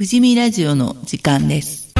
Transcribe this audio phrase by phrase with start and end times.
[0.00, 1.92] 富士見ラジオの時間です。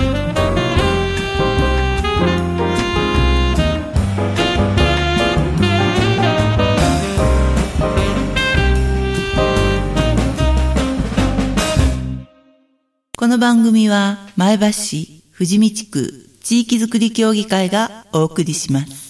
[13.19, 19.10] この番組は前橋市富士見地区地域づくり協議会がお送りします。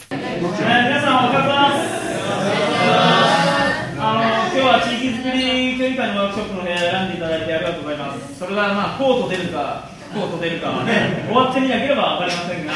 [8.69, 12.73] がまあこうと出るか、こうと出るかはね、終わってみなければ分かりませんが、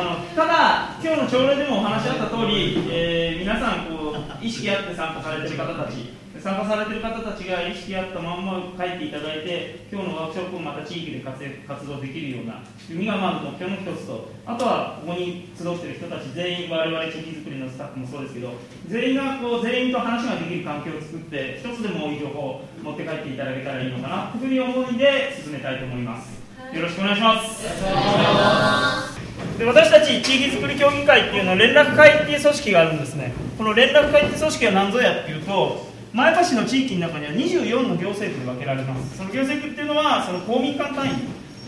[0.00, 6.12] あのただ今日の朝礼でもお話しあった通り、えー皆さんこう意識あって参加されてる方たち。
[6.40, 18.52] 参加されてる方たちが意識あったまんま書いていただいて、今日のワークショップをまた地域で活活動できるような仕組みがまず目標の一つと、あとはここに集っている人たち全員、我々地域づくりのスタッフもそうですけど、
[18.86, 26.38] 全員がこう全員と話ができる環境を作って、一つでも多い情報を持って帰っていただけたらいいのかなというふうに思いで進めたいと思います。
[26.72, 29.18] よろしくお願いします。
[29.58, 39.16] で私たち地域づくり協議会っていうのは連絡会っていう組織があるんですねこの連絡会っていう組織は何ぞやっていうと前橋の地域の中には24の行政区に分けられます。
[39.18, 41.10] その行政区っていうのはその公民館単位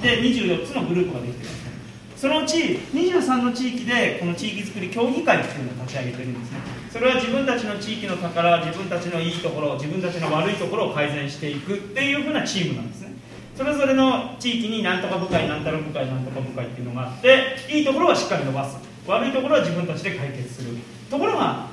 [0.03, 1.71] で24つのグループができてるんです
[2.17, 2.57] そのうち
[2.93, 6.59] 23の地域でこの地域づくり協議会っていうのを立ち上げてるんですね。
[6.93, 13.11] それは自分たちの地域の宝自分たちのいいところ自分たちの悪いところを改善していくっていうふうなチームなんですね。
[13.57, 20.77] それぞれの地域になんとか部会、なんたら部会、なんとか部会っていうのがあって、いいところはしっかり伸ばす、悪いところは自分たちで解決する。
[21.11, 21.69] ところが、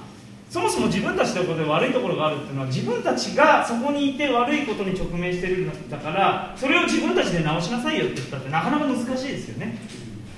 [0.49, 9.77] そもそも自分たちのことで悪いところがあるっていうのは、自分たちがそこにいて悪いことに直面してるんだから、それを自分たちで直しなさいよって言ったって、なかなか難しいですよね。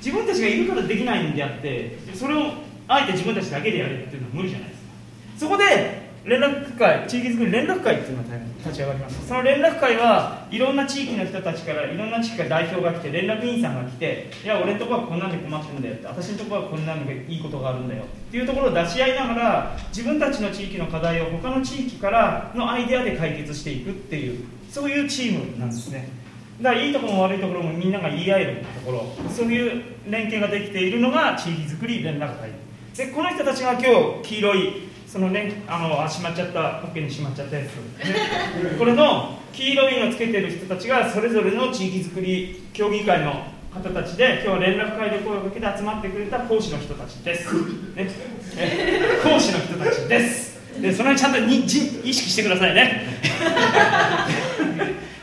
[0.03, 2.53] 自分たちがいるからできないんであって、それを
[2.87, 4.89] あえて自分たちだけでやるっていうのは無理じゃないですか。
[5.37, 9.27] そこで連絡会地域づくり連絡会っていうのが立ち上がりました。
[9.27, 26.09] その連絡会はいろんな地域の人たちからいろんな地域から代表が来て連絡員さんが来ていや俺のとこはこんなんで困ってるんだよって私のとこはこんなんでいいことがあるんだよっていうところを出し合いながら自分たちの地域の課題を他の地域からのアイデアで解決していくっていうそういうチームなんですね。
[26.61, 32.49] だからいいところも悪いところもみんなが言い合えるところそういう連携ができているのが地域づくり連絡会。
[32.97, 33.81] でこの人たちが今
[34.21, 43.43] 日黄色いそのねあのあしまっちゃったポッケにしまっちゃったやつ、ね、これの黄色いのつけてる人たちがそれぞれの地域づくり協議会の
[43.73, 47.51] 方たちで今日は連絡会で声をかけて集まってくれた講師の人たちです、
[47.95, 48.07] ね、
[49.23, 50.59] 講師の人たちです。
[50.79, 53.19] でそれにちゃんとにじ意識してくださいね。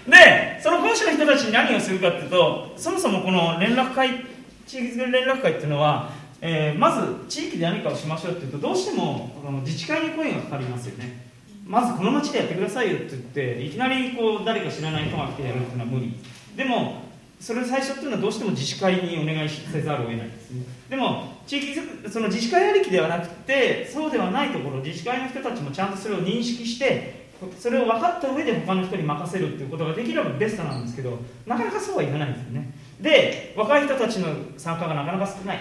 [0.08, 4.24] でその講師の人たちに何をするかっていうとそもそもこの連絡会
[4.66, 6.10] 地域づくり連絡会っていうのは、
[6.40, 11.26] えーまず地域で何かをしましょうっていうとどうしてもこの自治会に声がかかりますよね。
[11.66, 16.14] まずこの町でやってくださいよって言っていきなりこう誰か知らない人が来てやるっていうのは無理。
[16.56, 17.06] でも
[17.40, 20.52] それ最初っていうのはどうしても自治会にお願いせざるを得ないです
[20.88, 21.78] でも地域
[22.10, 27.26] その自治会ありきではなくてそうではないところ自治会の人たちもちゃんとそれを認識して
[27.58, 32.72] それを分かった上で他の人に任せるっていうことができればベストなんですけどなかなかそうはいかないんですよね。
[33.00, 35.58] で若い人たちの参加がなかなか少ない、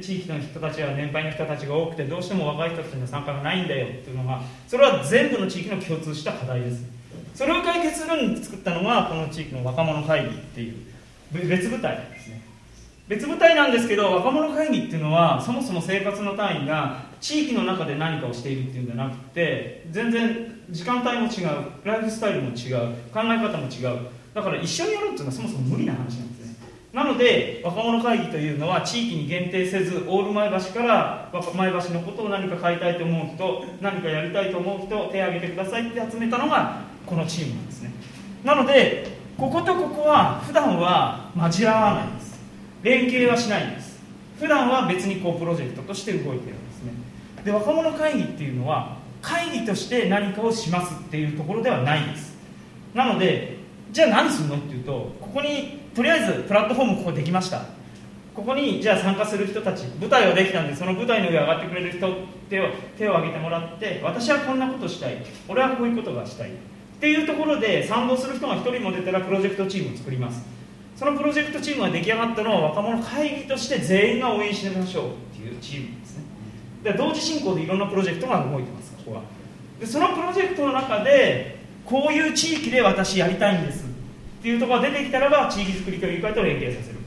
[0.00, 6.84] 地域の人たちは年配の人たちが多くてどうしても若い人たちの参加がないんだよっていうのがそれは全部の地域の共通した課題です。
[7.34, 10.74] それを解決するのに作ったのがこの地域の若者会議っていう
[11.32, 12.42] 別部隊ですね。
[13.08, 21.48] 別部隊なんですけど若者会議っていうのはそもそも生活の単位が地域の中で何かをしているっていうんじゃなくて全然時間帯も違う
[21.84, 24.06] ライフスタイルも違う考え方も違う。
[24.32, 26.31] だから一緒にやるっていうのはそもそも無理な話なんです。
[26.92, 37.92] なので若者会議というのは地域に限定せずオール前橋から前橋のことを何か変えたいと思う人何かやりたいと思う人手を挙げてくださいって集めたのがこのチームなんですね。
[38.44, 42.38] なのでこことここは普段は交わらないんです。
[42.82, 43.98] 連携はしないんです。
[44.38, 46.92] 普段は別にこうプロジェクトとして動いてるんですね。
[47.42, 52.36] で若者会議っていうのは会議として何かをしますっていうところではないんです。
[52.92, 53.56] なので
[53.92, 57.64] じゃあ何するのっていうとここにとりあえずプラットフォームここできました。
[58.34, 62.08] ここにじゃあ参加する人たち舞台はできたんでその舞台の上上がってくれる人
[62.48, 62.64] 手を
[62.96, 65.22] 手を挙げてもらって私はこんなことしたい。
[65.48, 66.50] 俺はこういうことがしたい。
[66.50, 66.52] っ
[66.98, 70.42] ていうところで賛同する人が1人も出たらプロジェクトチームを作ります。
[70.96, 76.24] そのプロジェクトチームが出来上がったのは若者会議として全員が応援してみましょうっていうチームですね。
[76.84, 79.22] で同時進行でいろんなプロジェクトが動いてますここは。
[79.78, 83.91] でそのプロジェクトの中でこういう地域で私やりたいんです。
[84.42, 86.98] っていうところが出てきたらば地域づくり協議会と連携させる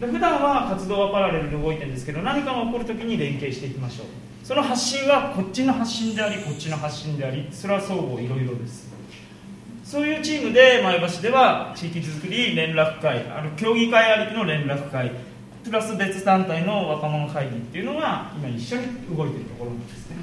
[0.00, 4.06] で普段は活動はパラレルで動いてるんですけど何かが起こるときに連携していきましょう。
[4.44, 8.92] その発信はこっちの発信でありこっちの発信でありそれは相互いろいろです。
[9.82, 15.10] そういうチームで前橋では地域づくり連絡会あの協議会ありきの連絡会
[15.64, 20.16] プラス別団体の若者会議っていうのが今一緒に動いてるところなんですね。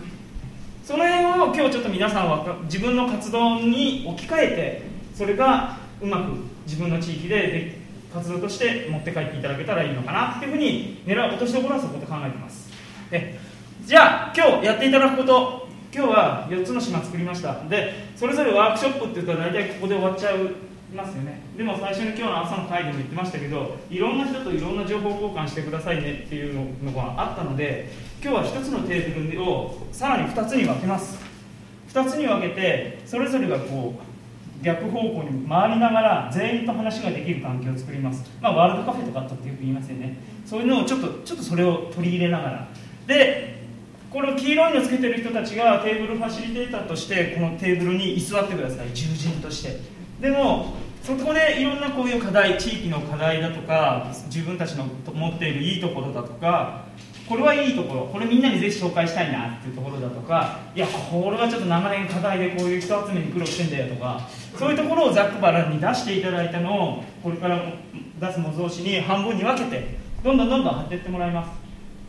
[0.83, 4.81] その辺を今日ちょっと皆さんは自分の活動に置き換えて
[5.15, 6.31] それがうまく
[6.65, 7.77] 自分の地域で
[8.13, 12.69] 活動として持って帰っていただけたらいいのかなっていうふうに狙う落としどころはそこと考えてます。
[13.09, 13.39] で
[13.85, 17.63] じゃあ今日やっていただくこと今日は4つの島作りました。
[17.69, 20.55] でそれぞれワークショップっていうと大体ここで終わっちゃう
[20.95, 21.41] ますよね。
[21.55, 31.17] でも最初に今日の朝の会でも言ってましたけどいろんな人といろんな情報交換してくださいねっていうのがあったので今日は1つのテーブルをさらに2つに分けます。
[31.93, 34.10] 2つに分けてそれぞれがこう
[34.61, 40.17] 逆方向に回りながら全員と話ができる環境を作ります、まあ、ワールドカフェとかあったってよく言いますよね。
[40.45, 42.67] そういうのをちょっとちょっとそれを取り入れながら。
[43.07, 43.61] で
[44.11, 48.93] この黄色いのつけてる人たちがテーブルファシリテーターとしてこのテーブルに居座ってください。
[48.93, 49.79] 従人として。
[50.19, 56.85] でもそこでいろんなこういう課題地域の課題だとか自分たちの持っているいいところだとか
[57.31, 58.07] これはいいところ。
[58.07, 64.27] これみんなにぜひ紹介したいなっていうところだとかいやこれはちょっと長年課題でこういう人集めに苦労してんだよとか
[64.59, 67.63] そういうところをざっくばらんに出していただいたのをこれから
[68.19, 71.51] 出す模造紙に半分に分けてどんどんどんどん貼っていってもらいます。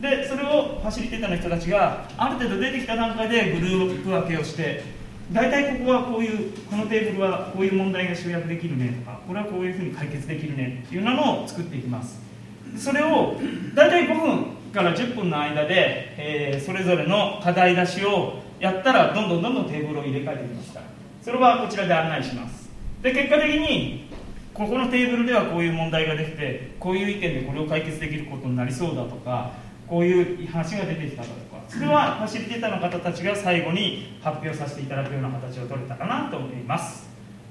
[0.01, 4.83] でそれをファシリテーターの人たちがある程度出てきた段階でグループ分けをして
[5.31, 12.32] 大体ここはこういうこのテーブルはこういう問題が集約できるねとかこれはこういうふうに解決できるねっていうのを作っていきます。
[12.77, 13.35] それを
[13.75, 20.85] 大体5分から10分の間で、えー、それぞれの課題出しをやったらどんどんどんどんテーブルを入れ替えてきますから
[21.21, 22.69] それはこちらで案内します。
[23.01, 24.09] で結果的に
[24.53, 29.51] ここのテーブルではこういう問題ができてこういう意見でこれを解決できることになりそうだとか
[29.87, 37.09] こういう話が出てきたとかそれはファシリテーターの方たちが最後に発表させていただくような形を取れたかなと思います。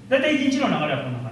[0.09, 1.32] 大体1日の流れはこんな感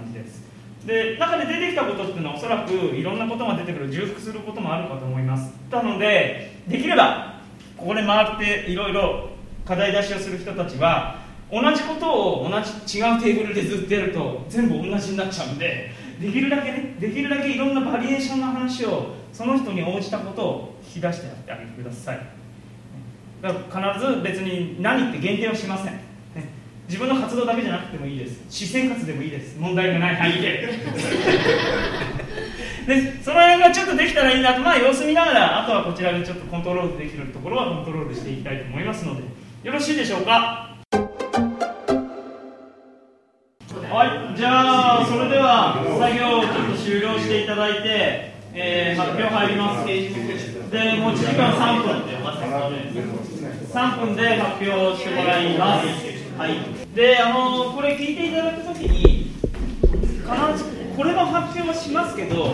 [0.85, 5.53] で中で出てきたことっていうのはおそらくいろんなことが出てくる重複することもあるかと思います。
[5.69, 7.39] なのでできれば
[7.77, 9.29] ここで回っていろいろ
[9.65, 11.19] 課題出しをする人たちは
[11.51, 22.19] 同じことを同じ違うテーブルでずっとやると全部同じになっちゃうんでできるだけねできるだけいろんなバリエーションの話をその人に応じたことを引き出してやってあげてください。
[23.41, 25.99] だから必ず別に何って限定はしません、
[26.91, 28.41] 自分の活動だけじゃなくてもいいです。
[28.49, 29.57] 私生活でもいいです。
[29.57, 30.67] 問題がない範囲で。
[32.85, 34.59] でその辺がちょっとできたらいいなと。
[34.59, 39.21] まあ様子見ながらあとはこちらでちょっとコントロールできるところはコントロールしていきたいと思いますので。
[39.63, 40.67] よろしいでしょうか？
[43.89, 44.05] は
[44.35, 44.37] い。
[44.37, 49.85] じゃあそれでは作業をちょっと終了していただいてえー、発表入ります。
[49.87, 50.09] で持
[51.13, 52.17] ち時間3分で
[53.71, 55.87] 3分で発表してもらいます。
[56.37, 60.65] はいであのこれ聞いていただくときに必ず
[60.95, 62.53] これの発表はしますけど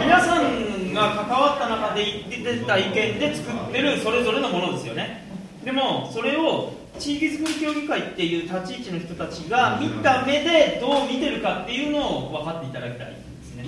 [0.00, 5.28] 皆さんが関わった中で言ってた意見で作ってるそれぞれのものですよね。
[5.62, 13.66] でもそれを地域づくり協議会っていう立ち位置の人たちが見た目でどう見てるかっていうのを分かっていただきたいですね。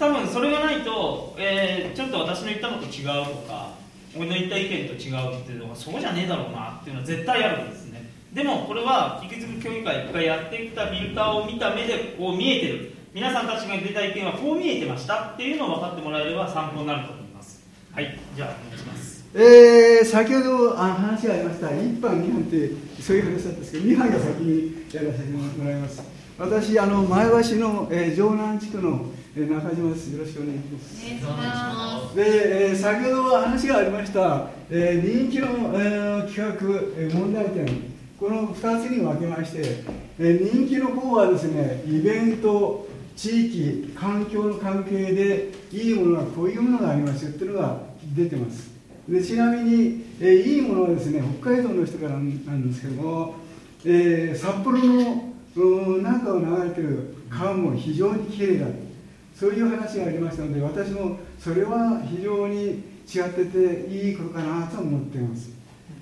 [0.00, 3.70] 多分それがないと、えー、ちょっと私の言ったのと違うとか
[4.16, 7.81] 俺の言った意見と違うっていうのがそうじゃねえだろうなっていうのは絶対あるんです。
[8.32, 12.92] でもこれは引き継ぐ協議会がやってきたフィルターを見た目でこう見えてる。
[13.12, 17.62] 皆さんたちが出た意見はこう見えてましたっていうのを分かってもらえれば参考になると思います。
[17.92, 19.24] はいじゃあお願いします。
[19.34, 21.66] えー、先ほどあ話がありました。
[21.66, 22.70] 1班2班って
[23.02, 26.02] そういう話だったんですけど2班が先にやらせてもらいます。
[26.38, 30.12] 私あの前橋の、えー、城南地区のえ中島です。
[30.12, 30.64] よろしくお願いし
[31.22, 32.14] ます。
[32.14, 36.54] で、えー、先ほど話がありました、えー、人気の、えー、企画、
[36.98, 37.91] えー、問題点、
[38.22, 39.82] この2つに分けまして、
[40.20, 42.86] え、人気の方はですね、イベント、
[43.16, 47.80] 地域、環境の関係でいいものがこういうものがありますよっていうのが
[48.14, 48.70] 出てます。
[49.08, 53.34] でちなみに、え、いいものはですね、北海道の人からなんですけども、
[53.84, 58.66] えー、札幌の中を流れてる川も非常にきれいだ。
[59.34, 65.50] そういう話がありましたので私もそれは非常に違ってていいことかなと思っています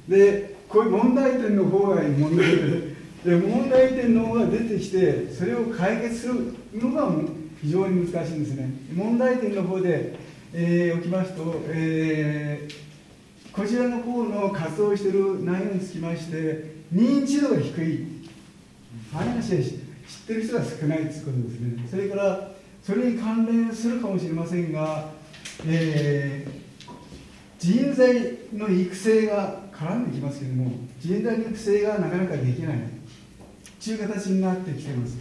[0.07, 7.13] でこういう問題点の方が問題でで問題点の方が出てきてそれを解決するのが
[7.61, 8.71] 非常に難しいんですね。
[8.95, 10.15] 問題点の方で、
[10.55, 18.21] えー、おきますと、えー、こちらの方の活動している内容につきまして認知度が低い。
[19.13, 19.77] 話は知っ
[20.27, 21.89] てる人が少ないということですね。
[21.91, 22.51] それから
[22.83, 25.11] それに関連するかもしれませんが、
[25.67, 26.91] えー、
[27.59, 32.79] 人材の育成が絡んできますけれども人材の育成がなかなかできない。
[33.81, 35.17] ちゅう形になってきてます。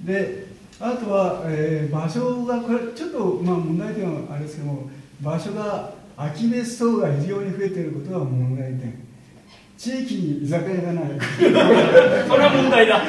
[0.00, 0.46] で
[0.78, 4.90] あとは、えー、場所がこれちょっと、まあ、問題点はあれですけども
[5.20, 9.02] 場所が空き別荘が非常に増えていることは問題点。
[9.76, 11.04] 地域に居酒屋がない。
[11.36, 13.02] それは問題だ。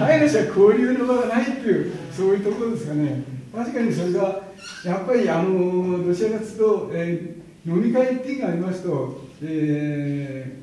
[0.00, 3.22] 飼い主は交流の場がないっていうそういうところですかね。
[3.54, 4.42] 確かにそれが
[4.84, 10.60] やっぱりあのどちらかというと、えー、飲み会っていうのがありますと、え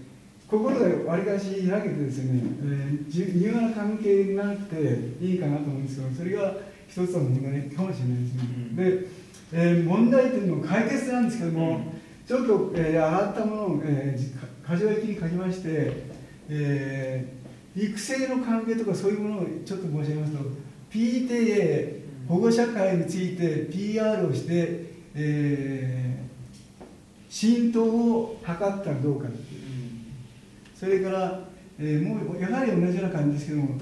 [0.47, 4.77] ー、心がわりかし開けてですね、えー、柔和な関係になって
[5.21, 6.55] いいかなと思うんですけどそれが
[6.87, 9.07] 一つの問題かもしれないですね、うん、で、
[9.53, 16.07] えー、問題点の解決なんですけども、うん、ちょっと、えー、上がったものを、えー、箇条書きに書きまして、
[16.49, 20.39] えー、育成の関係とかそういうものをちょっと申し上げますと
[20.91, 24.85] PTA 保護者会について PR をして、
[25.15, 26.06] えー、
[27.29, 29.61] 浸透を図ったらどうかっていう、
[30.75, 31.39] それから、
[31.79, 33.79] えー、もうやはり同じような感じですけども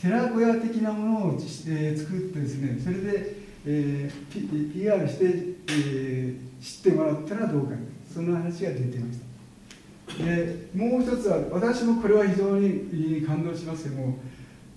[0.00, 3.34] 寺子屋的なものを、えー、作ってですねそれで、
[3.66, 7.74] えー、PR して、えー、知ってもらったらどうか。
[8.12, 10.24] そんな話が出てました。
[10.24, 14.18] でもう一つは私もこれは非常に感動しますけども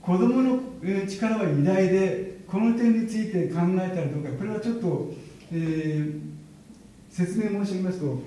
[0.02, 0.60] 子どもの
[1.08, 4.30] 力は偉大でこの点について考えたらどうか。
[4.38, 5.14] これはちょっと、
[5.54, 6.20] えー、
[7.12, 8.20] 説明申し上げますと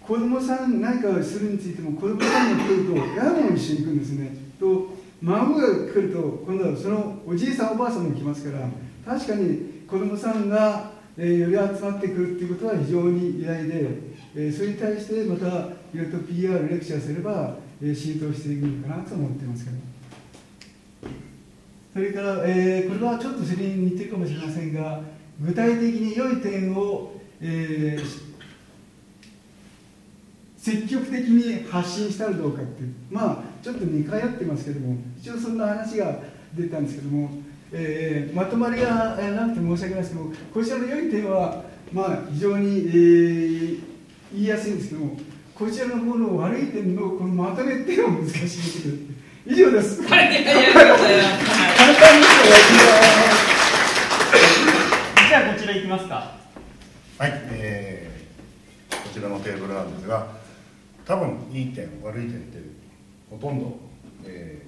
[0.00, 8.68] 子供さん何かをするについても子供さんが来ると親も一緒に行くんですねと孫が来ると今度はそのおじいさんおばあさんも来ますから
[9.06, 13.86] 確かに子供さんが、えー、より集まってくるっていうことは非常に偉大で、
[14.34, 15.50] えー、それに対してまたい
[15.94, 19.76] ろいろと PR レクチャーすれば、えー、浸透していくのかなと思ってますけど。
[21.92, 25.00] それから、えー、これはちょっとそれに似てるかもしれませんが
[25.40, 28.04] 具体的に良い点を、えー、
[30.56, 36.20] 積極的に発信したらどうかっていうまあちょっと似通ってますけども一応そんな話が
[36.54, 37.30] 出たんですけども、
[37.72, 43.80] えー、まとまりがなくて申し訳ないですけどもこちらの良い点はまあ非常に、えー、
[44.32, 45.16] 言いやすいんですけども
[45.52, 48.96] こちらの方の悪い点のこのまとめっていうのは難しいですけど
[49.44, 50.00] 以上です。
[50.04, 52.82] はい、いやいやいや簡単ですよ。
[55.28, 56.41] じゃあこちら行きますか。
[57.22, 60.26] はい、えー、こちらのテーブルなんですが、
[61.06, 62.58] 多分いい点悪い点って
[63.30, 63.78] ほとんど、
[64.24, 64.60] え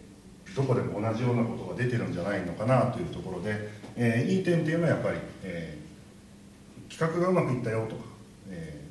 [0.47, 8.03] ー、どこでも同じようなことが出てるんじゃないのかなというところで、えー、いい点っていうのはやっぱり、えー、企画がうまくいったよとか、
[8.51, 8.85] え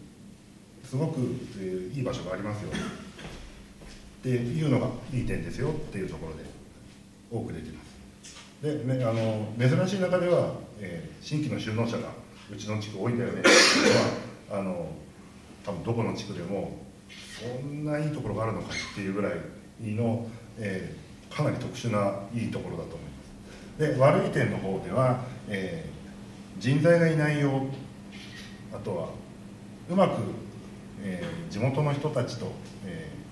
[0.83, 1.21] ー、すごく、
[1.57, 2.69] えー、いい場所がありますよ。
[2.69, 6.43] っていうのがいい点ですよっていうところで
[7.31, 7.81] 多く出てま
[8.25, 12.22] すで、あの珍しい中では、えー、新規の就農者が
[12.53, 13.39] うちの地区多いんだよね。
[13.39, 13.53] ってい
[13.91, 13.93] う
[14.51, 14.91] のはあの
[15.65, 16.77] 多分どこの地区でも
[17.09, 19.33] そんないいところがあるのかっていうぐらい
[19.81, 20.27] の、
[20.59, 23.95] えー、かなり特殊ないいところだと思います。
[23.95, 27.65] で悪い点の方では、えー、人材がいないよ
[28.73, 29.09] あとは
[29.89, 30.21] うまく、
[31.01, 32.51] えー、地元の人たちと、
[32.85, 33.23] えー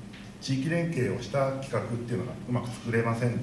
[0.41, 3.37] 地域連携をした企画っていうのがうまく作れません。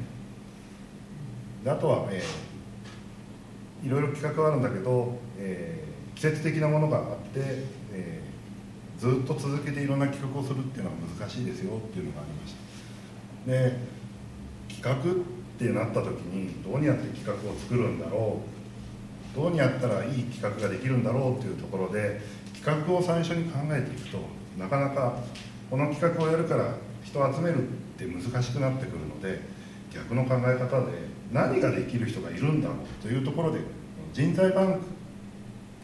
[1.65, 2.23] であとは、えー、
[3.83, 7.41] いろいろ企画はあるんだけど、えー、季節的なものがあって、
[7.93, 12.69] えー、ずっと続けていろんな企画をするっていうのは難しいですよっていうのがありました。
[13.51, 13.99] で
[14.69, 15.15] 企画っ
[15.59, 18.41] てなった時にどうにやって企画を作るんだろ
[19.35, 22.21] うどうにやったらいい企画ができるんだろうっていうところで
[22.55, 24.19] 企画を最初に考えていくと
[24.59, 25.19] なかなか
[25.71, 29.41] この企画をやるから人を集めるって難しくなってくるので
[29.93, 33.61] 逆の考え方で何ができる人がいるんだろうというところで
[34.13, 34.81] 人材バン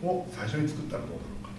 [0.00, 1.50] クを最初に作ったらどうだろうか。
[1.50, 1.54] と、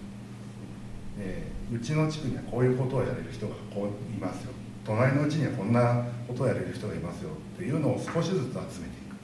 [1.20, 4.52] えー、うちの地区にはこういうことをやれる人がこういますよ。
[4.86, 9.16] 隣のうちにはこんなことをやれる人がいますよっていうのを少しずつ集めていく。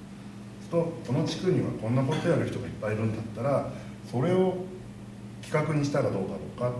[0.72, 3.72] とこの地区にはこんなことをやる人がいっぱいいるんだったら
[4.10, 4.66] それを
[5.42, 6.26] 企画にしたらどうだろ
[6.56, 6.72] うか。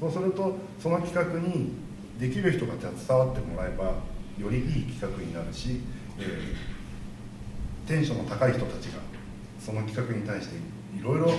[0.00, 1.72] そうするとその企画に
[2.18, 3.94] できる人が携わってもらえば
[4.38, 5.80] よりいい企画になるし、
[6.18, 6.77] えー、
[7.88, 9.00] テンションの高い人たちが
[9.58, 10.56] その企画に対して
[10.94, 11.32] いろいろ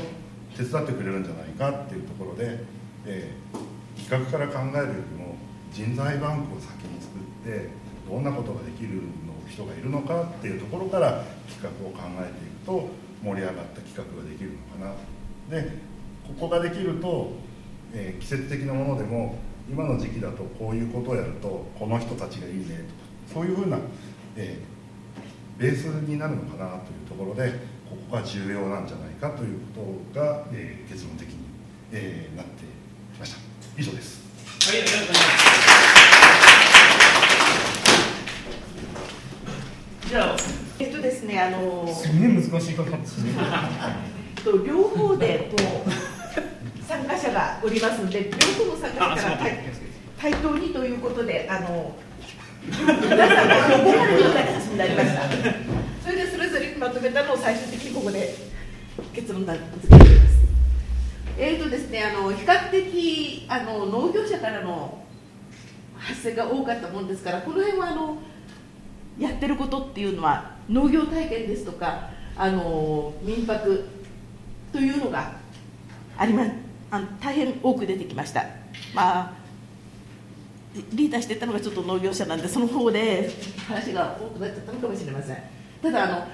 [0.58, 2.66] 手伝ってくれるんじゃないかっていうところで、
[3.06, 5.36] えー、企画から考えるよりも
[5.72, 7.70] 人材バンクを先に作って
[8.10, 9.02] どんなことができるの
[9.48, 12.90] 人がいるのかっていうところから企画を考えていくと
[13.24, 14.96] 盛り上がった企画ができるのか
[15.54, 15.62] な。
[15.62, 15.70] で
[16.28, 17.34] ここができると、
[17.94, 19.38] えー、季節的なものでも
[19.70, 22.64] 今の時期だとこういうことをやるとこの人たちがいいね
[23.28, 23.78] とかそういうふうな、
[24.36, 24.79] えー、
[25.60, 27.52] ベースになるのかなというところで
[27.90, 31.36] ここが重要なんじゃないかということが、えー、結論的に、
[31.92, 32.64] えー、なって
[33.14, 33.40] きました。
[33.78, 34.24] 以上です。
[34.72, 36.00] はいありがとうございます。
[40.08, 40.38] じゃあ
[40.80, 43.08] えっとですねあのすげえ難しいかかって
[44.42, 45.92] と 両方でこう
[46.88, 49.60] 参加者がおりますので両方の参加者から対
[50.18, 51.96] 対等にということであの
[52.66, 54.34] 皆さんが横がるよう
[54.80, 55.24] なりました。
[56.02, 58.34] それでそれぞれまとめたのを最終的にここで
[59.14, 60.40] 結論付けています。
[61.38, 65.04] えーとですね、あの比較的あの農業者からの
[65.98, 68.18] 発生が多かったものですからこの辺はあの
[69.18, 73.86] やってることっていうのは農業体験ですとかあの民泊
[74.72, 75.34] というのが
[76.18, 76.46] ありま
[76.92, 78.46] あ大変多く出てきました。
[78.94, 79.39] まあ
[80.94, 83.32] リーダーしてたのがちょっと農業者なんでその方で
[83.68, 85.38] 話が多くなっちゃったのかもしれません
[85.82, 86.28] ただあの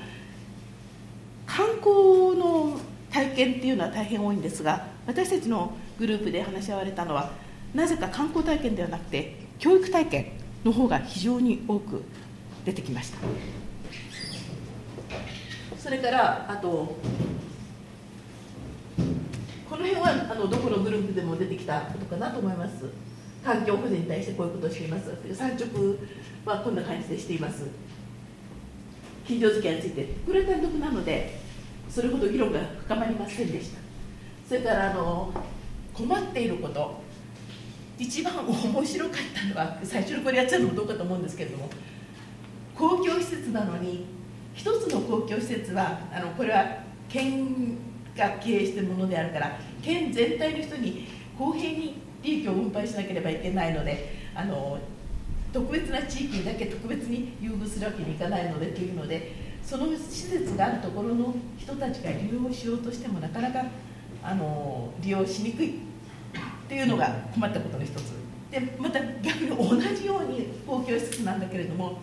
[1.45, 2.79] 観光の
[3.11, 7.31] 体験っていうのは大変多いんですが私たちのグループで話し合われたのは
[7.73, 10.31] なぜか観光体験ではなくて教育体験
[10.65, 12.03] の方が非常に多く
[12.65, 13.17] 出てきました。
[15.77, 16.97] それからあと
[19.69, 22.85] この辺はあのどこのグループでも出てきたことかなと思います。
[23.45, 25.11] 環境保全に対してこういうことをしています。
[25.31, 25.67] 産直
[26.45, 27.67] はこんな感じでしています。
[29.27, 31.39] 近所付き合いについてこれは単独なので
[31.89, 33.79] それほど議論が深まりませんでした。
[34.47, 35.31] それからあの
[35.93, 37.01] 困っていること
[37.97, 41.69] 一番面白かったのは最初にこれやっちゃうのもどうかと思うんですけれども
[42.75, 44.05] 公共施設なのに
[44.53, 47.77] 一つの公共施設はあのこれは県
[48.15, 54.79] が経営しているものであるから県全体の人に公平に利益を分配しなければいけないのであの
[55.53, 59.31] 特別な地域にだけ特別に優遇するわけにいかないのでというので
[59.63, 63.63] その施設があるところの人たちが利用しようとしてもなかなか
[64.23, 65.71] あの利用しにくいっ
[66.67, 68.25] ていうのが困ったことの一つ。
[68.51, 71.97] でまた逆に同じように公共施設なんだけれども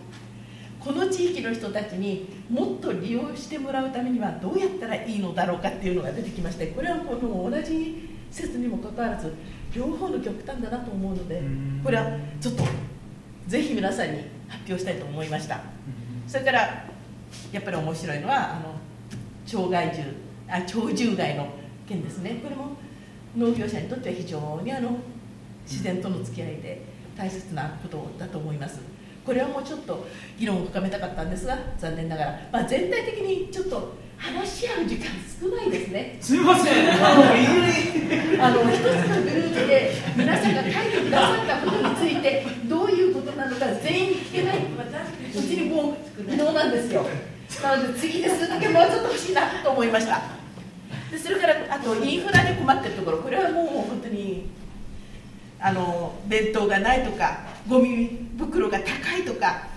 [0.79, 9.31] この地域の人たちにもっと利用してもらうためにはどうやったらいいのだろうかっていうのが出てきましてこれはこの同じ施設にもかかわらず
[9.75, 11.39] 両方の極端だなと思うので
[11.83, 12.63] これはちょっと
[13.45, 15.61] ぜひ皆さんに発表したいと思いました。
[16.27, 16.85] それから
[17.51, 18.75] やっぱり面白いのはあの
[19.49, 20.11] 鳥害獣
[20.47, 21.47] あ鳥獣害の
[21.87, 22.39] 件ですね。
[22.41, 22.75] これも
[23.37, 24.97] 農業者にとっては非常にあの
[25.69, 26.81] 自然との付き合いで
[27.15, 28.79] 大切なことだと思います。
[29.23, 30.07] これはもうちょっと
[30.39, 35.05] 議論を深めたかったんですが残念ながら、まあ、全体的にちょっと話し合う時間
[35.41, 36.17] 少ないですね。
[36.21, 36.73] すみません
[38.41, 44.59] あの一つのグループで皆さんが書いてくださったことについてどういうことなのか全員聞けない。
[44.59, 47.05] またうちにもう不能なんですよ。
[47.61, 50.21] なので次でするだけもうちょっと欲しいなと思いました。
[51.11, 54.49] でそれからあとインフラで困ってるところこれはもう本当に
[55.59, 59.67] あの弁当がないとかゴミ袋が高いとか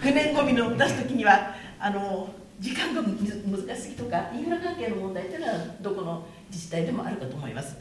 [0.00, 2.28] 不燃ゴミの出す時にはあの
[2.60, 7.76] 時間が難しすぎとかインフラ関係の問題というのはどこの自治体でもあるかと思います。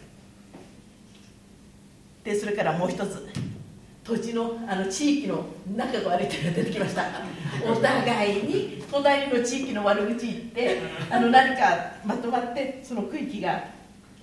[2.24, 3.28] でそれからもう一つ。
[4.04, 7.06] 土地のあの地域の仲が悪いというのが出てきました。
[7.70, 10.80] お互いに隣の地域の悪口言って
[11.10, 13.64] あの何かまとまってその区域が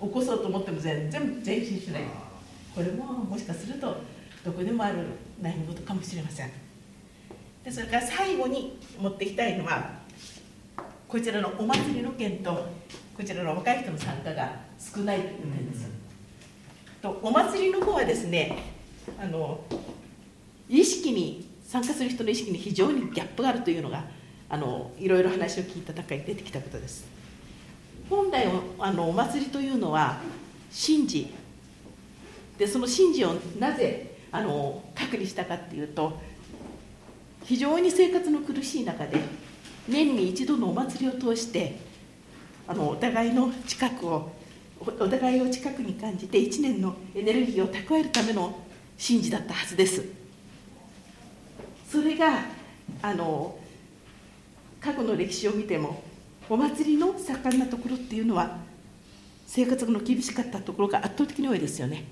[0.01, 2.01] 起こそうと思っても全然前進しない。
[2.75, 3.97] これももしかすると
[4.43, 4.97] どこでもある
[5.41, 6.51] 悩み事かもしれません。
[7.63, 9.98] でそれから最後に持っていきたいのは
[11.09, 12.51] こちらのお祭りの件と
[13.17, 15.89] こちらの若い人の参加が少ないという点です、
[17.01, 18.55] とお祭りの方はですね
[19.19, 19.59] あの
[20.69, 24.05] 意識に参加する人の意識に非常にギャップがあるというのが
[24.49, 27.07] あのいろいろ話を聞いた中に出てきたことです。
[28.07, 28.45] 本来
[28.77, 30.21] あのお祭りというのは
[30.71, 31.33] 神事。
[32.59, 36.19] でその神事をなぜあの隔離したかっていうと
[37.45, 39.19] 非常に生活の苦しい中で
[39.89, 41.79] 年に一度のお祭りを通して
[42.67, 44.31] あのお互いの近くを
[44.79, 48.57] お互いを近くに感じて1年のエネルギーを蓄えるための
[48.97, 50.03] 神事だったはずです。
[51.89, 52.45] それが
[53.01, 53.57] あの
[54.79, 56.03] 過去の歴史を見ても
[56.49, 58.57] お祭りの盛んなところっていうのは
[59.47, 62.05] 生活の厳しかったところが圧倒的に多いですよね。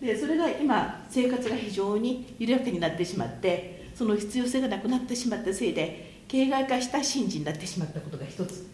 [0.00, 8.66] でそれが今生活が非常に緩やかになってしまってその必要性がなくなってしまったせいで形骸化した神事になってしまったことが一つ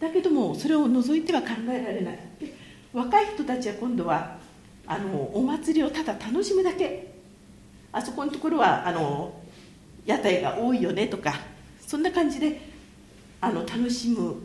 [0.00, 2.18] だけどもそれを除いては考えられない
[2.92, 4.36] 若い人たちは今度は
[4.86, 7.14] あのお祭りをただ楽しむだけ
[7.92, 9.40] あそこのところはあの
[10.04, 11.34] 屋台が多いよねとか
[11.86, 12.60] そんな感じで
[13.40, 14.36] あの楽しむ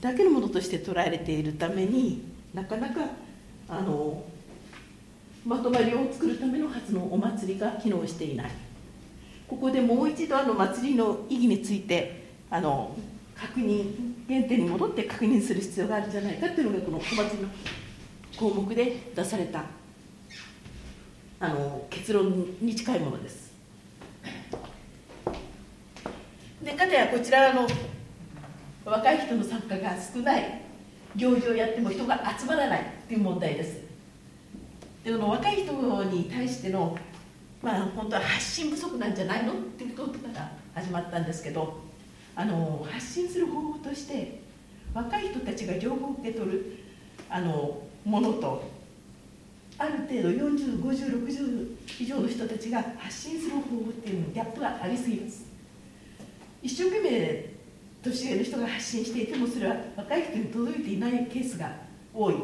[0.00, 2.22] だけのものとして捉えられているために
[2.54, 3.00] なかなか
[3.68, 4.24] あの
[5.44, 8.50] まとまりを作るためのはずのお祭りが機能していない
[9.48, 12.96] ここでもう一度あの祭りの意義についてあの
[13.34, 16.46] 確認原点に戻って確認する必要があるんじゃないか。
[16.46, 17.48] っていうのがこのお祭りの
[18.36, 19.64] 項目で出された
[21.40, 23.52] あの結論に近いものです。
[26.62, 27.66] でかたやこちらの
[28.84, 30.62] 若い人の参加が少ない
[31.16, 33.80] 行事をやっても人が集まらないっていう問題です。
[35.04, 36.96] でこの若い人に対しての
[37.64, 41.80] まあ本当は発信不足なんじゃないのっていうことから始まったんですけど
[42.36, 44.40] あの発信する方法として
[44.92, 46.78] 若い人たちが情報を受け取る
[47.30, 48.70] あのものと
[49.78, 55.46] ある程度405060以上の人たちが発信する方法っていうのギャップがありすぎます。
[56.62, 57.54] 一生懸命
[58.02, 61.72] 年上の人が発信していてもそれは若い人に届いていないケースが
[62.12, 62.34] 多い。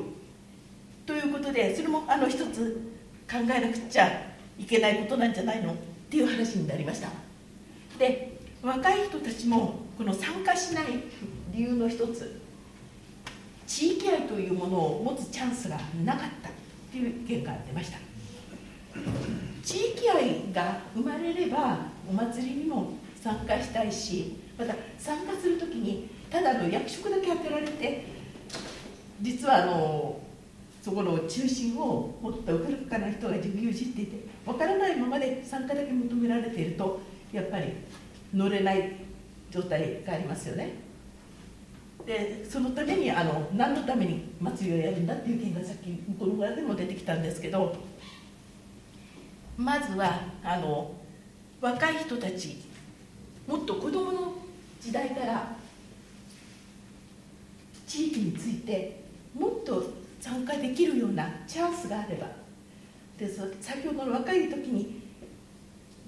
[1.07, 2.91] ということでそれもあの一つ
[3.31, 4.30] 考えなくちゃ
[4.61, 5.73] いけないことなんじゃないの？
[5.73, 5.77] っ
[6.11, 7.09] ていう話になりました。
[7.99, 10.85] で若い人たちもこの参加しない
[11.51, 12.41] 理由の一つ
[13.67, 16.51] 地域愛というものを持つチャンスがなかった
[16.93, 17.99] という意見が出ました。
[19.65, 22.93] 地域愛が生まれればお祭りにも
[23.23, 28.05] 参加したいしまた参加する時にただの役職だけ当てられて
[29.23, 30.10] 実はあの
[30.83, 37.01] そこの中心をもっと浮かな人が牛耳っていて分からないままで参加だけ求められていると
[37.33, 37.73] やっぱり
[38.35, 38.97] 乗れない
[39.51, 40.91] 状態がありますよね。
[42.07, 47.77] でそのためにあの何のために祭りをやるんだっていう件がさっき向こうの村でも出てきたんですけど
[49.59, 50.93] まずはあの
[51.61, 52.57] 若い人たち
[53.47, 54.33] もっと子どもの
[54.81, 55.57] 時代から
[57.87, 59.05] 地域について
[59.39, 62.27] もっと参加できるようなチャンスがあれば。
[63.19, 63.29] で
[63.61, 65.03] 先ほどの若い時に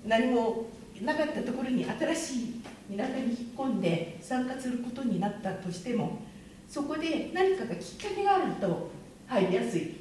[0.06, 0.66] 何も
[1.02, 2.62] なかったところに新しい
[2.96, 6.18] 田舎に引っ込んで参加することになったとしても
[6.68, 8.90] そこで何かがきっかけがあると
[9.26, 9.94] 入りやすい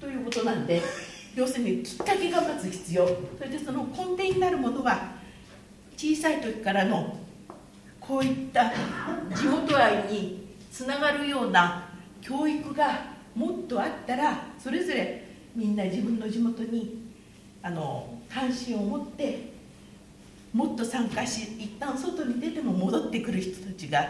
[0.00, 0.82] ということなんで
[1.36, 3.06] 要するにきっかけがまず必要。
[3.06, 5.14] それでその根底になるものは
[5.96, 7.16] 小さい時からの
[8.00, 8.70] こういった
[9.34, 11.88] 地元愛につながるような
[12.20, 17.02] 教育がもっとあったらそれぞれみんな自分の地元に
[17.62, 19.52] あの関心を持って
[20.52, 24.00] もっと参加し一旦外に出ても戻ってくる人たちが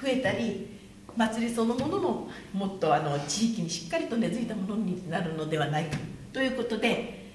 [0.00, 0.68] 増えたり
[1.16, 5.96] 祭りそのものももっとあの地域にしっかりと根付いたものになるのではないか
[6.32, 7.28] ということで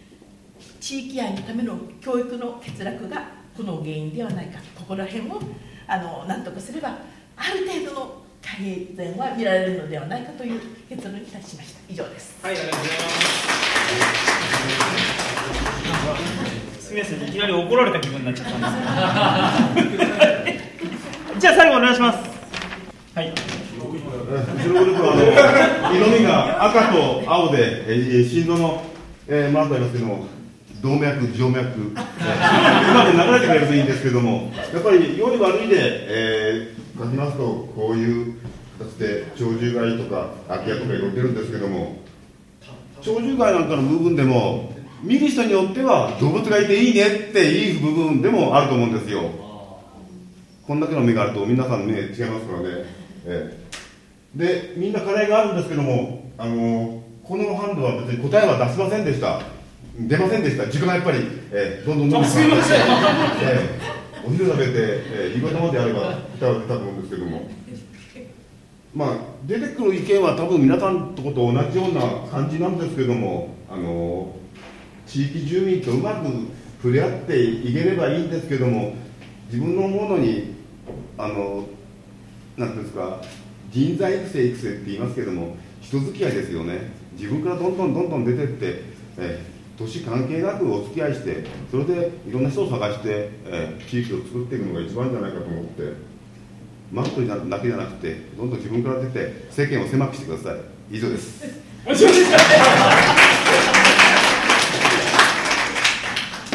[0.80, 4.60] 地域愛のための教育の欠落がこの原因ではないか。
[4.76, 5.42] ここら辺を
[5.88, 6.98] あの何とかすれば
[7.36, 11.80] ある程度の改善は見られるのではないかという結論に達しました。
[11.90, 12.38] 以上です。
[12.44, 13.04] はいありがとうございま
[16.76, 16.88] す。
[16.88, 19.88] すみませんいきなり怒られた気分になっちゃったんで
[21.36, 21.40] す。
[21.40, 22.20] じゃあ最後お願いします。
[23.16, 23.30] はい。
[23.30, 25.16] うちのグループはあ
[25.90, 28.84] の色味が赤と青で、えー、心臓の、
[29.28, 30.28] えー、マークありますけども
[30.82, 31.94] 動脈、静脈、えー、う
[32.94, 37.44] まく流れてくれるといいんですけどもやっぱり良い悪いで、えー、書きますと
[37.76, 38.36] こういう
[38.80, 41.98] 形で鳥獣害とか空き家とかいろいろ出るんですけども
[43.04, 49.30] 鳥獣害なんかの部分でも見る人によっては動物がいていいねっていい部分でもあると思うんですよ。
[50.66, 52.86] こんだけの目があると皆さんの目違いますからね、
[53.26, 59.42] えー、でみんな課題があるんですけどもあのこのハンドは別に答えは出しませんでした。
[59.98, 60.68] 出ませんでした。
[60.68, 61.20] 時間がやっぱり、
[61.52, 66.00] えー、どんどんどんどんすみません、えー、お昼食べて、えー、夕方まであれば
[66.40, 67.48] 答えは出たと思うんですけども。
[68.96, 74.34] まあ出てくる意見は多分皆さんとこと同じような感じなんですけどもあの
[75.06, 76.28] 地域住民とうまく
[76.82, 78.96] 触れ合っていければいいんですけども
[79.52, 80.56] 自分のものに
[81.18, 81.66] あの
[82.56, 83.22] なんていうんですか
[83.70, 86.92] 人材育成育成って言いますけども人付き合いですよね。
[87.18, 88.82] 自分からどんどんどんどん出てって
[89.18, 95.94] え年関係なくお付き合いしてそれでいろんな人を探して、え地域を作っていくのが一番じゃないかと思って
[96.92, 100.60] マットになるだけじゃなくてどんどん自分から出て世間を狭くしてください。
[100.92, 101.44] 以上です。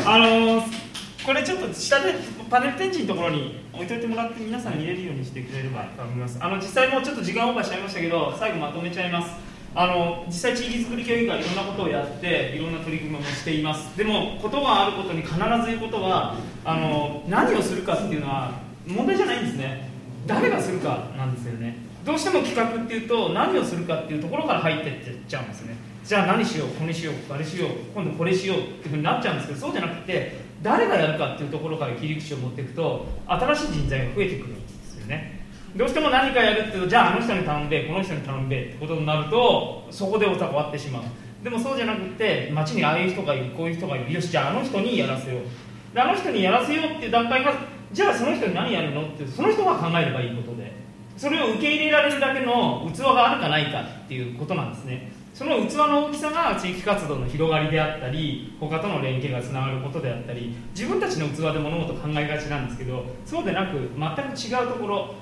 [0.06, 0.80] あのー
[1.24, 2.14] これちょっと下で
[2.48, 6.38] パネル展示のところに置いといてもらって皆さん見れるようにしてくれればと思います。
[6.40, 9.30] あの実際もうちょっと時間オーバーしちゃいましたけど最後まとめちゃいます。
[9.74, 13.96] あの実際地域づくり協議会いろんなことをやっていろんな取り組みもしています。
[13.96, 18.52] でもことがあることに必ず言うことはあの何をするかっていうのは
[18.86, 19.88] 問題じゃないんですね。
[20.26, 21.76] 誰がするかなんですよね。
[22.04, 24.94] どうしても企画っていうと何をするかっていうところから入ってっ
[25.28, 25.76] ちゃうんですね。
[26.04, 35.39] じゃあ何しようこれしようあれしよう今度これしようっていうふうになっちゃうんですけどそうじゃなくて誰がやるかっていうところから切り口を持っていくと新しい人材が増えてくるんですよね。
[35.76, 41.02] どうしても何かやるっていうとじゃああの人に頼んでこの人に頼んでってことになるとそこで終わってしまう。
[41.44, 44.12] でもそうじゃなくて街にああいう人がいるこういう人がいる。
[44.12, 45.94] よしじゃああの人にやらせよう。
[45.94, 47.54] であの人にやらせようっていう段階が
[47.92, 50.80] じゃあその人に何やるのってその人が考えればいいことで。
[51.20, 55.12] それを受け入れられるだけの器があるかないかっていうことなんですね。
[55.34, 65.14] その器の大きさが地域活動の広がりであったり他との連携がつながることであったり自分たちの器で物事を考えがちなんですけどそうでなく全く違うところ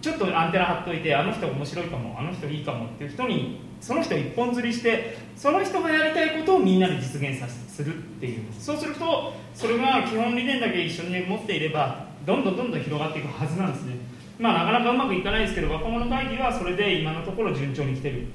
[0.00, 8.40] ちょっとアンテナ張っといてあの人面白いかもあの人いいかもっていう人にその人一本釣りしてその人がやりたいことをみんなで実現させるっていう。
[8.58, 13.96] そうするとそれが基本理念だけ一緒に持っていればどんどんどんどん広がっていくはずなんですね。
[14.38, 18.26] まあなかなかうまくいかないですけど若者会議はそれで今のところ順調に来てる。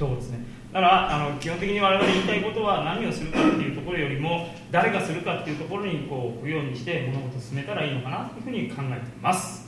[0.00, 0.40] とこですね。
[0.72, 9.59] だからあの基本的に我々言いたいことは何をするかっていうところよりも誰がするかっていうところにこう置くようにして物事を進めたらいいのかなというふうに考えています。